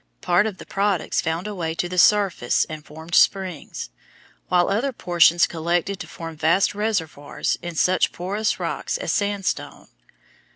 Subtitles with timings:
[0.21, 3.91] Part of the products found a way to the surface and formed springs,
[4.47, 9.89] while other portions collected to form vast reservoirs in such porous rocks as sandstone.